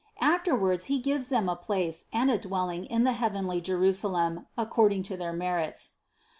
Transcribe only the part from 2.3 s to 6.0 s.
a dwelling in the heavenly Jerusalem according to their merits.